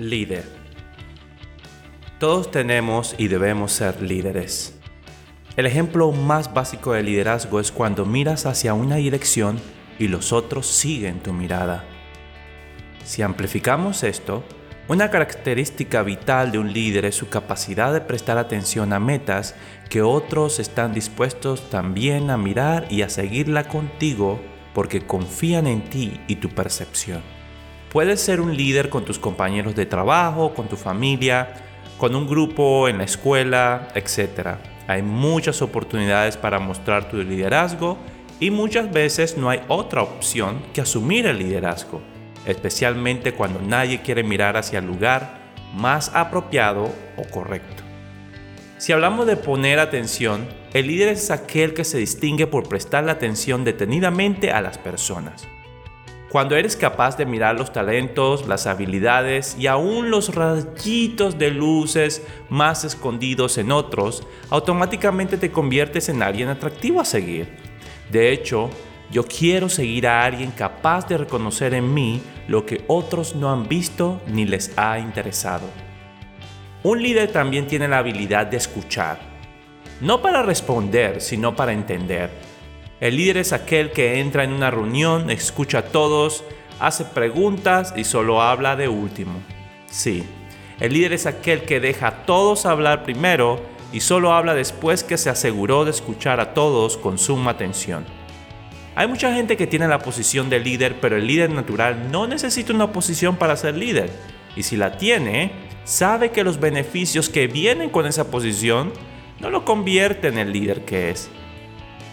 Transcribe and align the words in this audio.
Líder. 0.00 0.44
Todos 2.18 2.50
tenemos 2.50 3.14
y 3.18 3.28
debemos 3.28 3.72
ser 3.72 4.00
líderes. 4.00 4.74
El 5.58 5.66
ejemplo 5.66 6.10
más 6.10 6.54
básico 6.54 6.94
de 6.94 7.02
liderazgo 7.02 7.60
es 7.60 7.70
cuando 7.70 8.06
miras 8.06 8.46
hacia 8.46 8.72
una 8.72 8.96
dirección 8.96 9.60
y 9.98 10.08
los 10.08 10.32
otros 10.32 10.66
siguen 10.66 11.20
tu 11.20 11.34
mirada. 11.34 11.84
Si 13.04 13.20
amplificamos 13.20 14.02
esto, 14.02 14.42
una 14.88 15.10
característica 15.10 16.02
vital 16.02 16.50
de 16.50 16.58
un 16.60 16.72
líder 16.72 17.04
es 17.04 17.16
su 17.16 17.28
capacidad 17.28 17.92
de 17.92 18.00
prestar 18.00 18.38
atención 18.38 18.94
a 18.94 19.00
metas 19.00 19.54
que 19.90 20.00
otros 20.00 20.60
están 20.60 20.94
dispuestos 20.94 21.68
también 21.68 22.30
a 22.30 22.38
mirar 22.38 22.86
y 22.88 23.02
a 23.02 23.10
seguirla 23.10 23.68
contigo 23.68 24.40
porque 24.72 25.06
confían 25.06 25.66
en 25.66 25.84
ti 25.90 26.18
y 26.26 26.36
tu 26.36 26.48
percepción. 26.48 27.39
Puedes 27.90 28.20
ser 28.20 28.40
un 28.40 28.56
líder 28.56 28.88
con 28.88 29.04
tus 29.04 29.18
compañeros 29.18 29.74
de 29.74 29.84
trabajo, 29.84 30.54
con 30.54 30.68
tu 30.68 30.76
familia, 30.76 31.54
con 31.98 32.14
un 32.14 32.28
grupo 32.28 32.88
en 32.88 32.98
la 32.98 33.04
escuela, 33.04 33.88
etc. 33.96 34.58
Hay 34.86 35.02
muchas 35.02 35.60
oportunidades 35.60 36.36
para 36.36 36.60
mostrar 36.60 37.08
tu 37.10 37.16
liderazgo 37.16 37.98
y 38.38 38.52
muchas 38.52 38.92
veces 38.92 39.36
no 39.36 39.50
hay 39.50 39.62
otra 39.66 40.02
opción 40.02 40.62
que 40.72 40.82
asumir 40.82 41.26
el 41.26 41.40
liderazgo, 41.40 42.00
especialmente 42.46 43.34
cuando 43.34 43.60
nadie 43.60 44.02
quiere 44.02 44.22
mirar 44.22 44.56
hacia 44.56 44.78
el 44.78 44.86
lugar 44.86 45.40
más 45.74 46.12
apropiado 46.14 46.92
o 47.16 47.24
correcto. 47.28 47.82
Si 48.78 48.92
hablamos 48.92 49.26
de 49.26 49.36
poner 49.36 49.80
atención, 49.80 50.46
el 50.74 50.86
líder 50.86 51.08
es 51.08 51.32
aquel 51.32 51.74
que 51.74 51.84
se 51.84 51.98
distingue 51.98 52.46
por 52.46 52.68
prestar 52.68 53.02
la 53.02 53.12
atención 53.12 53.64
detenidamente 53.64 54.52
a 54.52 54.60
las 54.60 54.78
personas. 54.78 55.48
Cuando 56.30 56.54
eres 56.54 56.76
capaz 56.76 57.16
de 57.16 57.26
mirar 57.26 57.58
los 57.58 57.72
talentos, 57.72 58.46
las 58.46 58.68
habilidades 58.68 59.56
y 59.58 59.66
aún 59.66 60.12
los 60.12 60.32
rayitos 60.32 61.40
de 61.40 61.50
luces 61.50 62.24
más 62.48 62.84
escondidos 62.84 63.58
en 63.58 63.72
otros, 63.72 64.24
automáticamente 64.48 65.38
te 65.38 65.50
conviertes 65.50 66.08
en 66.08 66.22
alguien 66.22 66.48
atractivo 66.48 67.00
a 67.00 67.04
seguir. 67.04 67.48
De 68.12 68.30
hecho, 68.30 68.70
yo 69.10 69.24
quiero 69.24 69.68
seguir 69.68 70.06
a 70.06 70.24
alguien 70.24 70.52
capaz 70.52 71.08
de 71.08 71.18
reconocer 71.18 71.74
en 71.74 71.92
mí 71.92 72.22
lo 72.46 72.64
que 72.64 72.84
otros 72.86 73.34
no 73.34 73.50
han 73.50 73.68
visto 73.68 74.20
ni 74.28 74.44
les 74.44 74.70
ha 74.78 75.00
interesado. 75.00 75.66
Un 76.84 77.02
líder 77.02 77.32
también 77.32 77.66
tiene 77.66 77.88
la 77.88 77.98
habilidad 77.98 78.46
de 78.46 78.56
escuchar, 78.56 79.18
no 80.00 80.22
para 80.22 80.44
responder, 80.44 81.20
sino 81.20 81.56
para 81.56 81.72
entender 81.72 82.30
el 83.00 83.16
líder 83.16 83.38
es 83.38 83.54
aquel 83.54 83.92
que 83.92 84.20
entra 84.20 84.44
en 84.44 84.52
una 84.52 84.70
reunión, 84.70 85.30
escucha 85.30 85.78
a 85.78 85.84
todos, 85.84 86.44
hace 86.78 87.06
preguntas 87.06 87.94
y 87.96 88.04
solo 88.04 88.42
habla 88.42 88.76
de 88.76 88.88
último. 88.88 89.40
Sí, 89.86 90.22
el 90.80 90.92
líder 90.92 91.14
es 91.14 91.24
aquel 91.24 91.62
que 91.62 91.80
deja 91.80 92.08
a 92.08 92.26
todos 92.26 92.66
hablar 92.66 93.02
primero 93.04 93.58
y 93.90 94.00
solo 94.00 94.34
habla 94.34 94.54
después 94.54 95.02
que 95.02 95.16
se 95.16 95.30
aseguró 95.30 95.86
de 95.86 95.92
escuchar 95.92 96.40
a 96.40 96.52
todos 96.52 96.98
con 96.98 97.16
suma 97.16 97.52
atención. 97.52 98.04
Hay 98.94 99.08
mucha 99.08 99.32
gente 99.32 99.56
que 99.56 99.66
tiene 99.66 99.88
la 99.88 100.00
posición 100.00 100.50
de 100.50 100.60
líder, 100.60 101.00
pero 101.00 101.16
el 101.16 101.26
líder 101.26 101.48
natural 101.50 102.10
no 102.10 102.26
necesita 102.26 102.74
una 102.74 102.92
posición 102.92 103.36
para 103.36 103.56
ser 103.56 103.76
líder. 103.76 104.10
Y 104.56 104.62
si 104.62 104.76
la 104.76 104.98
tiene, 104.98 105.52
sabe 105.84 106.32
que 106.32 106.44
los 106.44 106.60
beneficios 106.60 107.30
que 107.30 107.46
vienen 107.46 107.88
con 107.88 108.04
esa 108.04 108.30
posición 108.30 108.92
no 109.40 109.48
lo 109.48 109.64
convierten 109.64 110.34
en 110.34 110.48
el 110.48 110.52
líder 110.52 110.84
que 110.84 111.10
es. 111.10 111.30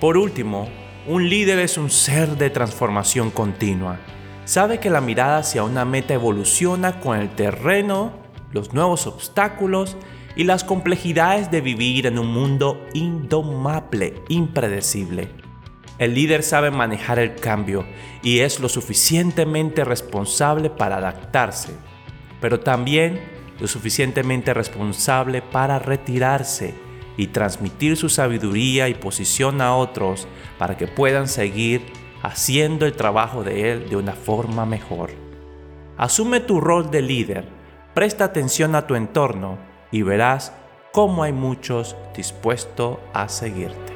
Por 0.00 0.16
último, 0.16 0.66
un 1.06 1.28
líder 1.28 1.58
es 1.58 1.76
un 1.76 1.90
ser 1.90 2.38
de 2.38 2.48
transformación 2.48 3.30
continua. 3.30 3.98
Sabe 4.46 4.80
que 4.80 4.88
la 4.88 5.02
mirada 5.02 5.36
hacia 5.36 5.62
una 5.62 5.84
meta 5.84 6.14
evoluciona 6.14 7.00
con 7.00 7.18
el 7.18 7.28
terreno, 7.28 8.12
los 8.50 8.72
nuevos 8.72 9.06
obstáculos 9.06 9.98
y 10.36 10.44
las 10.44 10.64
complejidades 10.64 11.50
de 11.50 11.60
vivir 11.60 12.06
en 12.06 12.18
un 12.18 12.32
mundo 12.32 12.82
indomable, 12.94 14.14
impredecible. 14.30 15.28
El 15.98 16.14
líder 16.14 16.44
sabe 16.44 16.70
manejar 16.70 17.18
el 17.18 17.34
cambio 17.34 17.84
y 18.22 18.38
es 18.38 18.58
lo 18.58 18.70
suficientemente 18.70 19.84
responsable 19.84 20.70
para 20.70 20.96
adaptarse, 20.96 21.74
pero 22.40 22.60
también 22.60 23.20
lo 23.60 23.66
suficientemente 23.66 24.54
responsable 24.54 25.42
para 25.42 25.78
retirarse 25.78 26.89
y 27.20 27.26
transmitir 27.26 27.98
su 27.98 28.08
sabiduría 28.08 28.88
y 28.88 28.94
posición 28.94 29.60
a 29.60 29.76
otros 29.76 30.26
para 30.58 30.78
que 30.78 30.86
puedan 30.86 31.28
seguir 31.28 31.82
haciendo 32.22 32.86
el 32.86 32.94
trabajo 32.94 33.44
de 33.44 33.72
Él 33.72 33.90
de 33.90 33.96
una 33.96 34.14
forma 34.14 34.64
mejor. 34.64 35.10
Asume 35.98 36.40
tu 36.40 36.62
rol 36.62 36.90
de 36.90 37.02
líder, 37.02 37.44
presta 37.92 38.24
atención 38.24 38.74
a 38.74 38.86
tu 38.86 38.94
entorno 38.94 39.58
y 39.92 40.00
verás 40.00 40.54
cómo 40.92 41.22
hay 41.22 41.34
muchos 41.34 41.94
dispuestos 42.16 42.96
a 43.12 43.28
seguirte. 43.28 43.89